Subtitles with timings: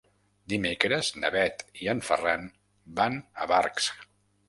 [0.53, 2.51] Dimecres na Bet i en Ferran
[3.03, 3.97] van a Barx.